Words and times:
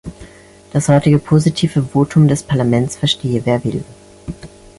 Das 0.73 0.89
heutige 0.89 1.19
positive 1.19 1.83
Votum 1.83 2.27
des 2.27 2.41
Parlaments 2.41 2.95
verstehe 2.97 3.45
wer 3.45 3.63
will. 3.63 3.83